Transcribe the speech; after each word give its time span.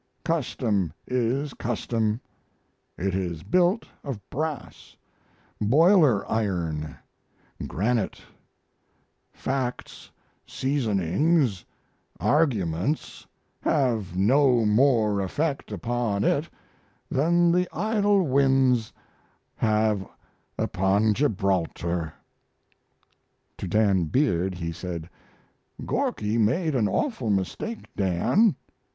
Custom 0.25 0.91
is 1.05 1.53
custom: 1.53 2.19
it 2.97 3.13
is 3.13 3.43
built 3.43 3.87
of 4.03 4.19
brass, 4.31 4.97
boiler 5.61 6.27
iron, 6.27 6.95
granite; 7.67 8.19
facts, 9.31 10.09
seasonings, 10.47 11.63
arguments 12.19 13.27
have 13.61 14.15
no 14.17 14.65
more 14.65 15.21
effect 15.21 15.71
upon 15.71 16.23
it 16.23 16.49
than 17.11 17.51
the 17.51 17.67
idle 17.71 18.23
winds 18.25 18.91
have 19.55 20.07
upon 20.57 21.13
Gibraltar. 21.13 22.11
[To 23.59 23.67
Dan 23.67 24.05
Beard 24.05 24.55
he 24.55 24.71
said, 24.71 25.07
"Gorky 25.85 26.39
made 26.39 26.73
an 26.73 26.87
awful 26.87 27.29
mistake, 27.29 27.85
Dan. 27.95 28.55